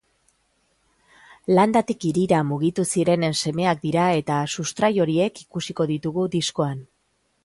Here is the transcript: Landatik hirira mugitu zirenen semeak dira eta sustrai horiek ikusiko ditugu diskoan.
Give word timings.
Landatik 1.57 2.07
hirira 2.11 2.39
mugitu 2.53 2.85
zirenen 2.93 3.37
semeak 3.43 3.83
dira 3.83 4.05
eta 4.21 4.39
sustrai 4.55 4.89
horiek 5.05 5.43
ikusiko 5.45 5.87
ditugu 5.93 6.25
diskoan. 6.37 6.81